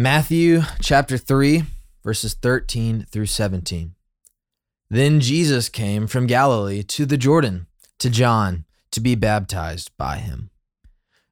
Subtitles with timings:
[0.00, 1.64] Matthew chapter 3,
[2.02, 3.94] verses 13 through 17.
[4.88, 7.66] Then Jesus came from Galilee to the Jordan
[7.98, 10.48] to John to be baptized by him.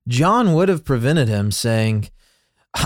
[0.07, 2.11] John would have prevented him, saying,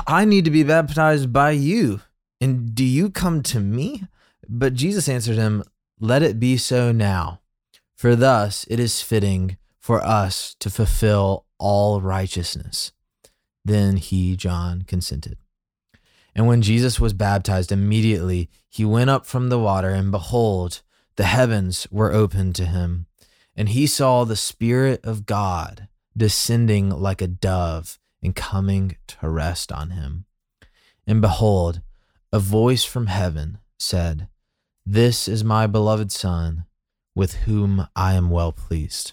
[0.07, 2.01] I need to be baptized by you,
[2.41, 4.05] and do you come to me?
[4.49, 5.65] But Jesus answered him,
[5.99, 7.41] Let it be so now,
[7.97, 12.93] for thus it is fitting for us to fulfill all righteousness.
[13.65, 15.39] Then he, John, consented.
[16.35, 20.83] And when Jesus was baptized, immediately he went up from the water, and behold,
[21.17, 23.07] the heavens were opened to him.
[23.55, 29.71] And he saw the Spirit of God descending like a dove and coming to rest
[29.71, 30.25] on him.
[31.07, 31.83] And behold,
[32.33, 34.29] a voice from heaven said,
[34.87, 36.65] This is my beloved Son,
[37.15, 39.13] with whom I am well pleased.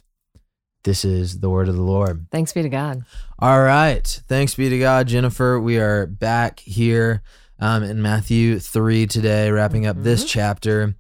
[0.84, 2.28] This is the word of the Lord.
[2.32, 3.04] Thanks be to God.
[3.38, 4.06] All right.
[4.28, 5.60] Thanks be to God, Jennifer.
[5.60, 7.22] We are back here
[7.60, 10.96] um, in Matthew 3 today, wrapping up this chapter.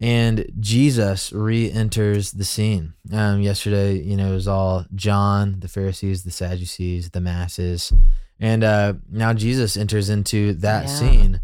[0.00, 2.94] And Jesus re enters the scene.
[3.12, 7.92] Um, yesterday, you know, it was all John, the Pharisees, the Sadducees, the masses.
[8.40, 10.88] And uh, now Jesus enters into that Yeah.
[10.88, 11.40] scene.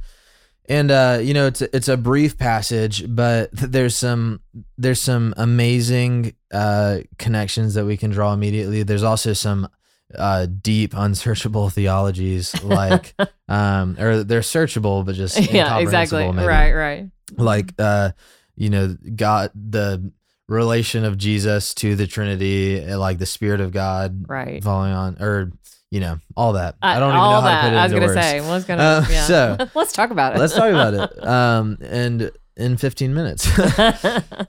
[0.69, 4.41] And uh, you know, it's a, it's a brief passage, but there's some
[4.77, 8.83] there's some amazing uh, connections that we can draw immediately.
[8.83, 9.69] There's also some
[10.17, 13.15] uh, deep, unsearchable theologies, like
[13.49, 16.31] um, or they're searchable, but just yeah, exactly.
[16.33, 16.47] maybe.
[16.47, 17.11] Right, right.
[17.37, 18.13] Like uh,
[18.57, 20.13] you know, God, the
[20.49, 24.63] relation of Jesus to the Trinity, uh, like the Spirit of God Right.
[24.63, 25.51] falling on, or
[25.91, 26.75] you know, all that.
[26.83, 27.63] Uh, I don't even know how that.
[27.63, 28.21] to put it I was gonna words.
[28.21, 28.41] say.
[28.41, 28.83] Well, was gonna.
[28.83, 29.23] Uh, yeah.
[29.25, 30.39] so, let's talk about it.
[30.39, 31.25] Let's talk about it.
[31.27, 33.49] Um, and in 15 minutes.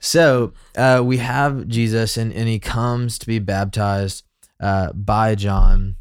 [0.00, 4.24] so uh, we have Jesus, and, and he comes to be baptized
[4.60, 5.96] uh, by John.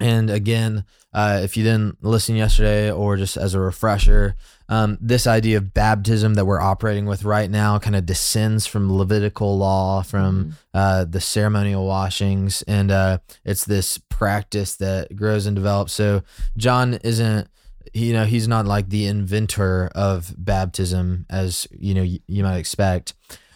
[0.00, 4.36] And again, uh, if you didn't listen yesterday, or just as a refresher,
[4.68, 8.96] um, this idea of baptism that we're operating with right now kind of descends from
[8.96, 15.56] Levitical law, from uh, the ceremonial washings, and uh, it's this practice that grows and
[15.56, 15.92] develops.
[15.92, 16.22] So
[16.56, 17.48] John isn't
[17.92, 22.58] you know he's not like the inventor of baptism as you know y- you might
[22.58, 23.14] expect.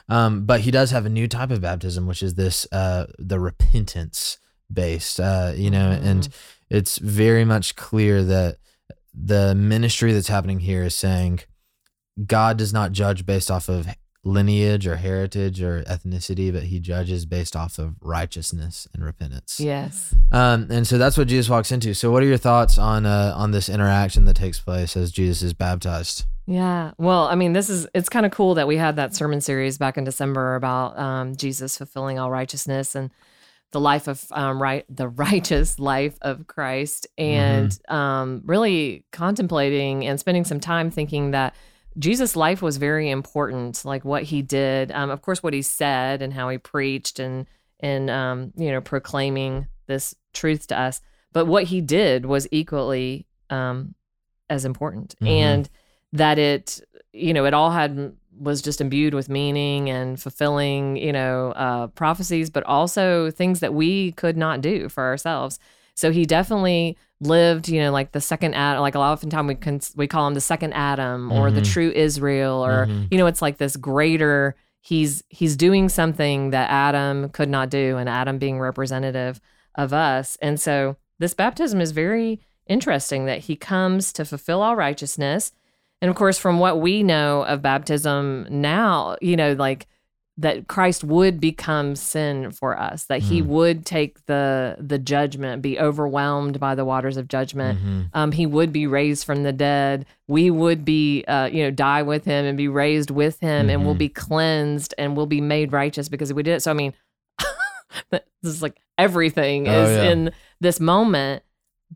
[0.08, 3.38] Um, but he does have a new type of baptism which is this uh, the
[3.38, 4.38] repentance
[4.72, 6.28] based uh, you know and
[6.70, 8.56] it's very much clear that
[9.14, 11.40] the ministry that's happening here is saying
[12.26, 13.86] god does not judge based off of
[14.26, 20.14] lineage or heritage or ethnicity but he judges based off of righteousness and repentance yes.
[20.32, 21.94] um, and so that's what Jesus walks into.
[21.94, 25.42] So, what are your thoughts on uh, on this interaction that takes place as Jesus
[25.42, 26.24] is baptized?
[26.46, 26.92] Yeah.
[26.98, 29.78] Well, I mean, this is it's kind of cool that we had that sermon series
[29.78, 33.10] back in December about um, Jesus fulfilling all righteousness and
[33.74, 40.18] the life of um, right the righteous life of Christ, and um, really contemplating and
[40.18, 41.54] spending some time thinking that
[41.98, 44.90] Jesus' life was very important, like what he did.
[44.92, 47.46] Um, of course, what he said and how he preached and
[47.80, 51.00] and um, you know proclaiming this truth to us,
[51.32, 53.94] but what he did was equally um,
[54.48, 55.28] as important, Mhm.
[55.28, 55.70] and
[56.12, 56.80] that it
[57.12, 61.86] you know it all had was just imbued with meaning and fulfilling you know uh,
[61.88, 65.58] prophecies, but also things that we could not do for ourselves.
[65.94, 68.80] So he definitely lived, you know, like the second Adam.
[68.82, 71.60] Like a lot of time we can we call him the second Adam or the
[71.60, 71.72] Mhm.
[71.72, 73.08] true Israel, or Mhm.
[73.10, 74.56] you know, it's like this greater.
[74.80, 79.40] He's he's doing something that Adam could not do, and Adam being representative
[79.76, 80.36] of us.
[80.42, 85.52] And so this baptism is very interesting that he comes to fulfill all righteousness.
[86.04, 89.86] And of course, from what we know of baptism now, you know, like
[90.36, 93.46] that Christ would become sin for us, that he Mm.
[93.46, 97.78] would take the the judgment, be overwhelmed by the waters of judgment.
[97.80, 98.08] Mhm.
[98.12, 100.04] Um, he would be raised from the dead.
[100.28, 103.84] We would be, uh, you know, die with him and be raised with him, and
[103.86, 103.98] we'll Mhm.
[103.98, 106.60] be cleansed and we'll be made righteous because we did it.
[106.62, 106.92] So, I mean,
[108.10, 110.10] this is like everything Oh, is yeah.
[110.10, 111.44] in this moment.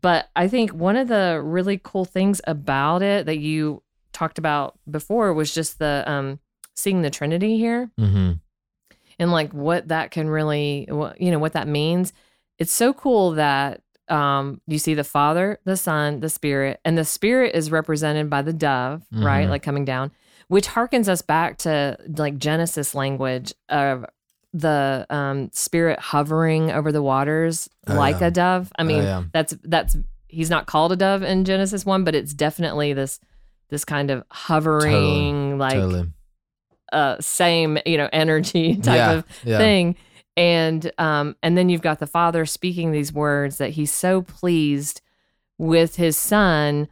[0.01, 3.83] But I think one of the really cool things about it that you
[4.19, 6.39] talked about before was just the um,
[6.75, 8.39] seeing the Trinity here Mhm.
[9.17, 12.13] and like what that can really what, you know what that means
[12.57, 17.05] it's so cool that um you see the father the son the spirit and the
[17.05, 19.49] spirit is represented by the dove right Mhm.
[19.51, 20.11] like coming down
[20.47, 24.05] which harkens us back to like genesis language of
[24.53, 28.27] the um spirit hovering over the waters Oh, like yeah.
[28.27, 29.23] a dove i Oh, mean yeah.
[29.31, 29.95] that's that's
[30.27, 33.19] he's not called a dove in genesis 1 but it's definitely this
[33.69, 36.09] this kind of hovering like totally.
[36.91, 39.11] uh same you know energy type yeah.
[39.11, 39.57] of yeah.
[39.57, 39.95] thing
[40.37, 45.01] and um and then you've got the father speaking these words that he's so pleased
[45.57, 46.87] with his son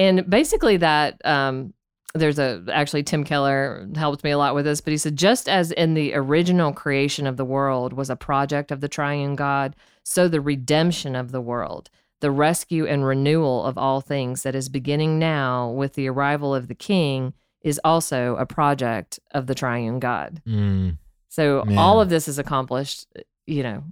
[0.00, 1.74] And basically, that um,
[2.14, 5.46] there's a actually Tim Keller helped me a lot with this, but he said just
[5.46, 9.76] as in the original creation of the world was a project of the triune God,
[10.02, 11.90] so the redemption of the world,
[12.20, 16.68] the rescue and renewal of all things that is beginning now with the arrival of
[16.68, 17.32] the King,
[17.62, 20.42] is also a project of the triune God.
[20.46, 20.96] Mm,
[21.28, 23.06] So all of this is accomplished,
[23.46, 23.84] you know,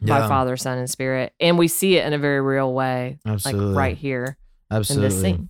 [0.00, 3.18] by yeah, Father, Son, and Spirit, and we see it in a very real way,
[3.26, 3.66] absolutely.
[3.66, 4.38] like right here
[4.70, 5.08] in absolutely.
[5.08, 5.48] this scene.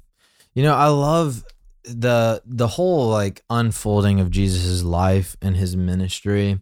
[0.55, 1.45] You know, I love
[1.85, 6.61] the the whole like unfolding of Jesus's life and his ministry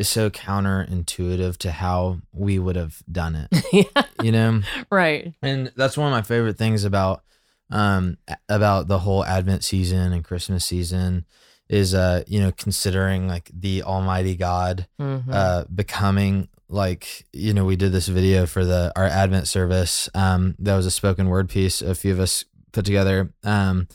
[0.00, 3.64] is so counterintuitive to how we would have done it.
[3.94, 4.60] yeah, You know,
[4.90, 5.34] right.
[5.42, 7.22] and that's one of my favorite things about
[7.70, 8.16] um
[8.48, 11.24] about the whole Advent season and Christmas season
[11.68, 15.32] is uh you know considering like the Almighty God Mhm.
[15.32, 20.54] uh becoming like you know we did this video for the our advent service um
[20.58, 23.86] that was a spoken word piece a few of us put together um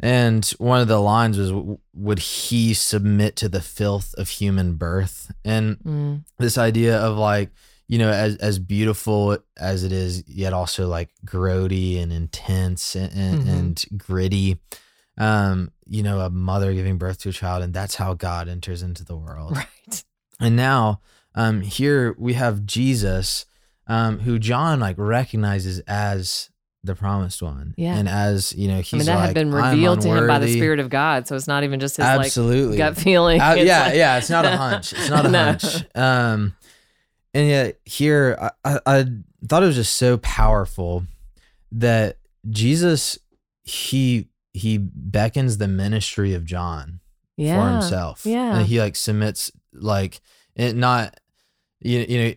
[0.00, 1.52] and one of the lines was
[1.94, 7.50] would he submit to the filth of human birth and Mm, this idea of like
[7.86, 13.12] you know as as beautiful as it is yet also like grody and intense and,
[13.14, 13.48] and, Mhm.
[13.58, 14.58] and gritty
[15.18, 18.82] um you know a mother giving birth to a child and that's how god enters
[18.82, 20.04] into the world right.
[20.40, 21.00] and now
[21.36, 23.46] um here we have jesus
[23.86, 26.50] um who john like recognizes as
[26.84, 27.96] the promised one Yeah.
[27.96, 30.38] and as you know he's I mean, that like, had been revealed to him by
[30.38, 30.52] the.
[30.52, 33.40] Spirit of God, so it's not even just his absolutely like gut feeling.
[33.40, 34.18] uh, yeah, like- yeah.
[34.18, 34.92] It's not a hunch.
[34.92, 35.44] It's not a No.
[35.44, 35.64] hunch.
[35.96, 36.54] Um,
[37.32, 39.04] and yet here, I, I, I
[39.48, 41.04] thought it was just so powerful
[41.72, 42.18] that
[42.50, 43.18] Jesus
[43.62, 47.00] he he beckons the ministry of John
[47.36, 47.60] yeah.
[47.66, 48.24] for himself.
[48.26, 48.58] yeah.
[48.58, 50.20] and he like submits like
[50.54, 51.18] it not
[51.80, 52.34] you you know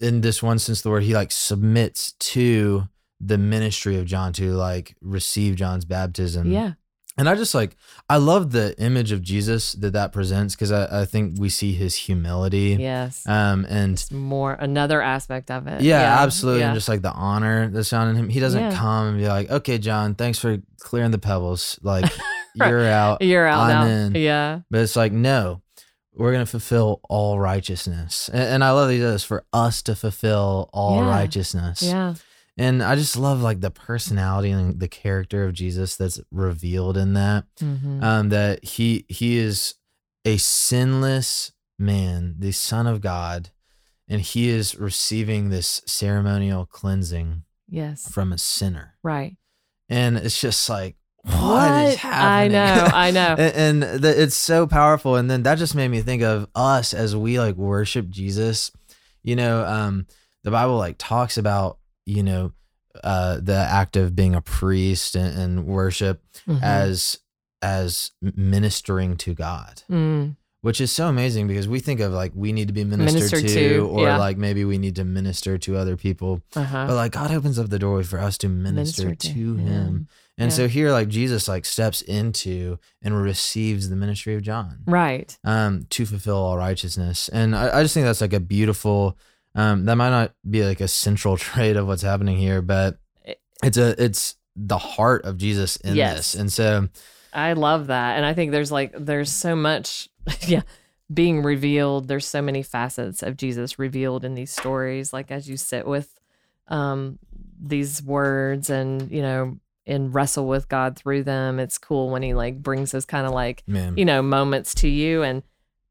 [0.00, 2.86] in this one sense of the word he like submits to
[3.24, 6.50] the ministry of John to like receive John's baptism.
[6.50, 6.72] Yeah.
[7.18, 7.76] And I just like
[8.08, 11.72] I love the image of Jesus that that presents because I, I think we see
[11.74, 12.76] his humility.
[12.80, 13.26] Yes.
[13.28, 15.82] Um and It's more another aspect of it.
[15.82, 16.68] yeah, absolutely, Yeah.
[16.68, 18.28] and just like the honor that's found in him.
[18.30, 18.74] He doesn't Yeah.
[18.74, 21.78] come and be like, "Okay, John, thanks for clearing the pebbles.
[21.82, 22.10] Like
[22.54, 23.84] you're out." You're out I'm now.
[23.86, 24.14] in.
[24.14, 24.60] Yeah.
[24.70, 25.60] But it's like, no,
[26.14, 29.94] we're gonna fulfill all righteousness, and, and I love these he does for us to
[29.94, 31.10] fulfill all Yeah.
[31.10, 31.82] righteousness.
[31.82, 32.14] Yeah.
[32.58, 37.14] And I just love like the personality and the character of Jesus that's revealed in
[37.14, 37.44] that.
[37.60, 38.02] Mhm.
[38.02, 39.74] um, that he he is
[40.24, 43.50] a sinless man, the Son of God,
[44.08, 48.06] and he is receiving this ceremonial cleansing yes.
[48.10, 49.36] from a sinner, Right.
[49.88, 51.88] and it's just like what What?
[51.94, 52.88] is I know.
[52.92, 53.34] I know.
[53.38, 55.16] and and the, it's so powerful.
[55.16, 58.72] And then that just made me think of us as we like worship Jesus.
[59.22, 60.06] You know, um,
[60.42, 62.52] the Bible like talks about you know
[63.02, 66.62] uh, the act of being a priest and, and worship Mhm.
[66.62, 67.18] as
[67.62, 70.36] as ministering to God, Mm.
[70.62, 73.48] which is so amazing because we think of like we need to be ministered, Ministered
[73.48, 74.18] to, to, or yeah.
[74.18, 76.42] like maybe we need to minister to other people.
[76.56, 76.86] Uh-huh.
[76.88, 80.08] But like God opens up the door for us to minister, to, him.
[80.38, 80.56] And Yeah.
[80.56, 85.38] so here like Jesus like steps into and receives the ministry of John Right.
[85.44, 87.28] um to fulfill all righteousness.
[87.28, 89.16] And I, I just think that's like a beautiful
[89.54, 92.98] um that might not be like a central trait of what's happening here, but
[93.62, 96.32] it's a it's the heart of Jesus in Yes.
[96.32, 96.34] this.
[96.40, 96.88] And so
[97.32, 98.16] I love that.
[98.16, 100.08] And I think there's like there's so much
[100.46, 100.62] yeah
[101.12, 102.08] being revealed.
[102.08, 106.14] There's so many facets of Jesus revealed in these stories like as you sit with
[106.68, 107.18] um
[107.60, 111.58] these words and you know and wrestle with God through them.
[111.58, 113.96] It's cool when he like brings those kind of like man.
[113.96, 115.42] you know moments to you and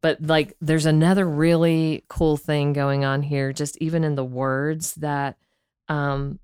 [0.01, 4.95] but like there's another really cool thing going on here just even in the words
[4.95, 5.37] that
[5.89, 6.39] um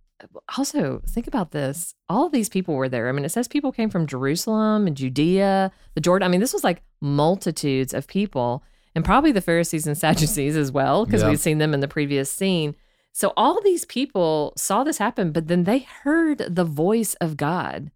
[0.57, 1.93] also think about this.
[2.09, 3.07] All of these people were there.
[3.07, 6.53] I mean it says people came from jerusalem and judea the jordan i mean this
[6.53, 8.63] was like multitudes of people
[8.95, 11.29] and probably the pharisees and sadducees as well because Yeah.
[11.29, 12.75] we've seen them in the previous scene.
[13.13, 17.91] So all these people saw this happen but then they heard the voice of god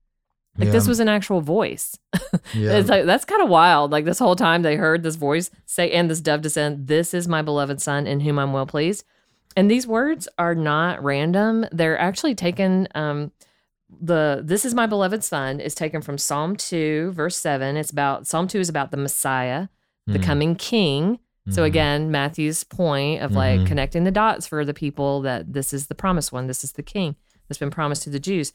[0.62, 1.98] like this was an actual voice
[2.54, 2.72] yeah.
[2.78, 3.92] it's like that's kind of wild.
[3.92, 7.28] Like this whole time they heard this voice say, and this dove descend, This is
[7.28, 9.04] my beloved son in whom I'm well pleased.
[9.58, 11.66] And these words are not random.
[11.72, 13.32] They're actually taken um
[14.02, 17.76] the this is my beloved son is taken from Psalm 2, verse 7.
[17.78, 19.68] It's about Psalm 2 is about the Messiah,
[20.08, 21.20] the Mm, coming king.
[21.50, 21.66] So mhm.
[21.66, 23.68] again, Matthew's point of like Mhm.
[23.68, 26.84] connecting the dots for the people that this is the promised one, this is the
[26.84, 27.16] king
[27.48, 28.54] that's been promised to the Jews.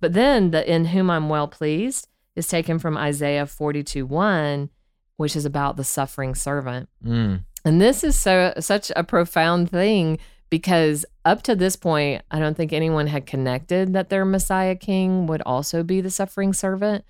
[0.00, 4.70] But then the in whom I'm well pleased is taken from Isaiah 42 1,
[5.16, 6.88] which is about the suffering servant.
[7.04, 10.18] Mm, And this is so such a profound thing
[10.50, 15.26] because up to this point, I don't think anyone had connected that their Messiah King
[15.26, 17.04] would also be the suffering servant.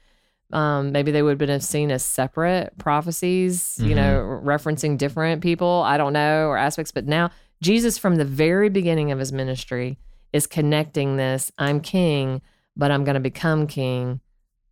[0.50, 5.82] Um, maybe they would have been seen as separate prophecies, you know, referencing different people.
[5.84, 6.90] I don't know, or aspects.
[6.90, 7.30] But now,
[7.60, 9.98] Jesus, from the very beginning of his ministry,
[10.32, 12.40] is connecting this I'm king,
[12.78, 14.20] but I'm going to become king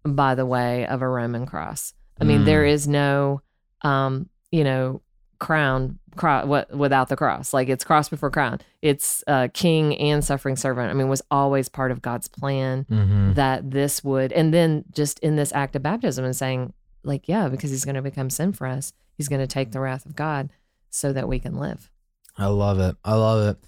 [0.05, 1.93] by the way of a Roman cross.
[2.21, 2.45] I mean, Mm.
[2.47, 3.43] there is no,
[3.83, 5.03] um, you know,
[5.39, 7.53] crown cro- what without the cross.
[7.53, 8.61] Like it's cross before crown.
[8.81, 10.91] It's uh, king and suffering servant.
[10.91, 13.35] I mean, was always part of God's plan Mm-hmm.
[13.35, 16.73] that this would, and then just in this act of baptism and saying,
[17.03, 18.93] like, yeah, because he's going to become sin for us.
[19.19, 20.49] He's going to take the wrath of God
[20.91, 21.91] so that we can live.
[22.39, 22.97] I love it.
[23.05, 23.59] I love it.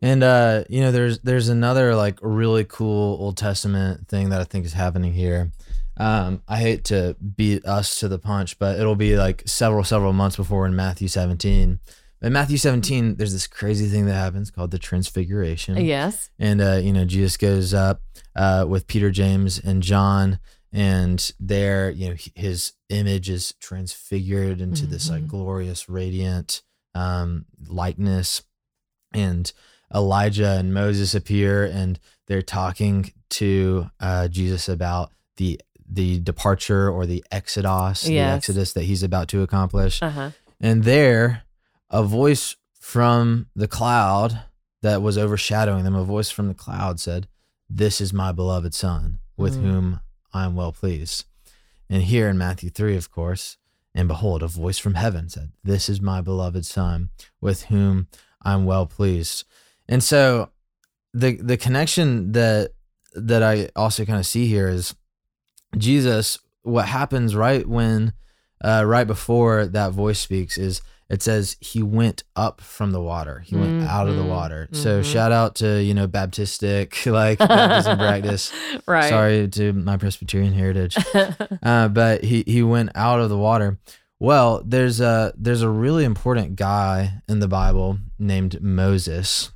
[0.00, 4.44] And uh, you know, there's there's another like really cool Old Testament thing that I
[4.44, 5.50] think is happening here.
[5.96, 10.12] Um, I hate to beat us to the punch, but it'll be like several several
[10.12, 11.80] months before in Matthew 17.
[12.20, 15.76] In Matthew 17, there's this crazy thing that happens called the Transfiguration.
[15.78, 16.30] Yes.
[16.38, 18.00] and uh, you know Jesus goes up
[18.36, 20.38] uh, with Peter, James, and John,
[20.72, 25.28] and there, you know, his image is transfigured into this like Mhm.
[25.28, 26.62] glorious, radiant
[26.94, 28.42] um, likeness,
[29.12, 29.52] and
[29.94, 37.06] Elijah and Moses appear, and they're talking to uh, Jesus about the the departure or
[37.06, 40.02] the exodus, the exodus that he's about to accomplish.
[40.02, 40.30] Uh huh.
[40.60, 41.44] And there,
[41.88, 44.42] a voice from the cloud
[44.82, 47.26] that was overshadowing them, a voice from the cloud said,
[47.70, 49.62] This is my beloved Son, with Mm.
[49.62, 50.00] whom
[50.34, 51.24] I am well pleased.
[51.88, 53.56] And here in Matthew 3, of course,
[53.94, 57.08] and behold, a voice from heaven said, This is my beloved Son,
[57.40, 58.08] with whom
[58.42, 59.44] I'm well pleased.
[59.88, 60.50] And so
[61.14, 62.72] the the connection that
[63.14, 64.94] that I also kind of see here is
[65.76, 68.12] Jesus, what happens right when
[68.62, 73.40] uh, right before that voice speaks is it says he went up from the water.
[73.40, 74.68] He went out of the water.
[74.72, 75.04] So mhm.
[75.10, 78.52] shout out to, you know, Baptistic, like baptism practice.
[78.86, 79.08] right.
[79.08, 80.98] Sorry to my Presbyterian heritage.
[81.62, 83.78] Uh, but he, he went out of the water.
[84.20, 89.50] Well, there's a there's a really important guy in the Bible named Moses.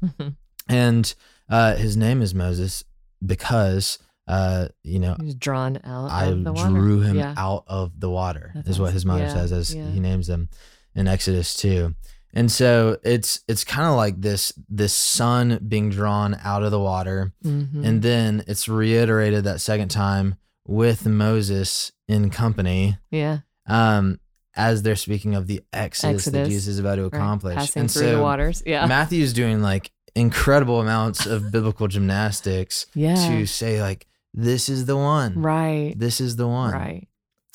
[0.68, 1.12] And
[1.48, 2.84] uh, his name is Moses
[3.24, 6.68] because uh, you know, He was drawn out I of the water.
[6.70, 7.34] drew him Yeah.
[7.36, 9.24] out of the water, That's is what his mother.
[9.24, 9.90] Yeah, says as yeah.
[9.90, 10.48] he names them
[10.94, 11.94] in Exodus 2.
[12.32, 16.78] And so it's it's kind of like this this son being drawn out of the
[16.80, 17.84] water, Mhm.
[17.84, 23.40] and then it's reiterated that second time with Moses in company, yeah.
[23.66, 24.18] um,
[24.54, 27.14] as they're speaking of the exodus, that Exodus, Jesus is about to Right.
[27.14, 27.54] accomplish.
[27.56, 28.62] Passing and through so the waters.
[28.66, 28.86] Yeah.
[28.86, 33.14] Matthew's doing like incredible amounts of biblical gymnastics yeah.
[33.14, 35.94] to say like this is the one right.
[35.96, 37.08] this is the one Right.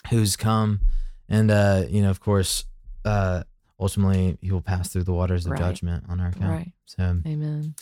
[0.10, 0.80] who's come
[1.30, 2.66] and uh you know of course
[3.06, 3.44] uh
[3.80, 5.60] ultimately he will pass through the waters of Right.
[5.60, 6.72] judgment on our account Right.
[6.86, 7.76] so Amen.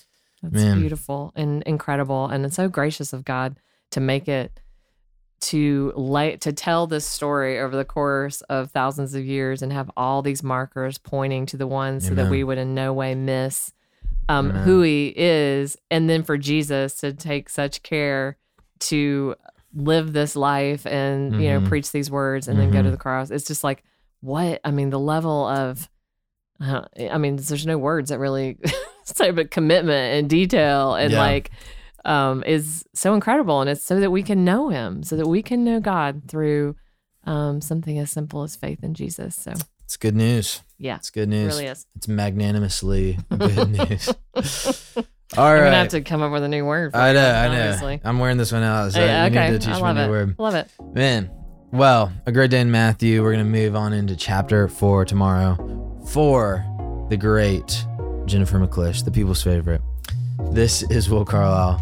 [0.43, 0.79] That's Man.
[0.81, 3.57] beautiful and incredible, and it's so gracious of God
[3.91, 4.59] to make it
[5.41, 9.91] to lay to tell this story over the course of thousands of years and have
[9.97, 13.71] all these markers pointing to the one so that we would in no way miss
[14.27, 18.37] um, who he is, and then for Jesus to take such care
[18.79, 19.35] to
[19.75, 21.67] live this life and you know Mhm.
[21.67, 22.91] preach these words and then go to Mhm.
[22.93, 23.29] the cross.
[23.29, 23.83] It's just like
[24.21, 25.89] what I mean, the level of
[26.61, 28.57] uh, I mean, there's no words that really
[29.03, 31.19] say, but commitment and detail and Yeah.
[31.19, 31.51] like
[32.05, 33.61] um, is so incredible.
[33.61, 36.75] And it's so that we can know Him, so that we can know God through
[37.25, 39.35] um, something as simple as faith in Jesus.
[39.35, 41.85] So it's good news yeah, it's good it news really is.
[41.95, 44.09] it's magnanimously good news
[45.37, 46.91] all I'm right gonna have to come up with a new word.
[46.91, 47.63] For I know, that, I know.
[47.63, 48.01] Obviously.
[48.03, 49.99] I'm wearing this one out, so Yeah, okay, need to teach I me love a
[49.99, 50.09] new it.
[50.09, 50.35] word.
[50.39, 50.69] Love it.
[50.93, 51.31] Man,
[51.71, 53.21] well, a great day in Matthew.
[53.23, 55.55] We're going to move on into chapter four tomorrow
[56.11, 56.65] for
[57.09, 57.85] the great
[58.25, 59.81] Jennifer McClish, the people's favorite.
[60.51, 61.81] This is Will Carlisle.